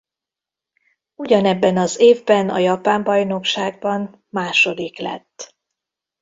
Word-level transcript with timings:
Ugyanebben 1.15 1.77
az 1.77 1.99
évben 1.99 2.49
a 2.49 2.57
japán 2.57 3.03
bajnokságban 3.03 4.23
második 4.29 4.97
lett. 4.97 5.55